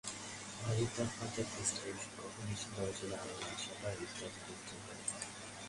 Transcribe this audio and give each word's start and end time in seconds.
বাড়ির 0.61 0.89
তাপমাত্রা, 0.95 1.43
fridge, 1.43 1.69
television, 1.75 2.13
coffee 2.17 2.41
machine, 2.47 2.69
দরজা-জানালার 2.75 3.59
শাটার 3.63 3.95
ইত্যাদি 4.01 4.39
নিয়ন্ত্রণ 4.39 4.79
করা 4.85 5.03
যায়। 5.09 5.27